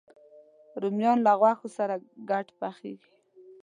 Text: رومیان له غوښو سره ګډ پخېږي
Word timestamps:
رومیان 0.81 1.17
له 1.25 1.31
غوښو 1.41 1.67
سره 1.77 1.95
ګډ 2.29 2.47
پخېږي 2.59 3.11